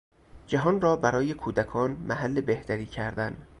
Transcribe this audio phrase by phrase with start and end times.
[0.47, 3.47] جهان را برای کودکان محل بهتری کردن